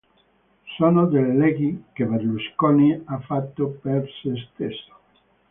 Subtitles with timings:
[0.77, 4.95] Sono delle leggi che Berlusconi ha fatto per se stesso.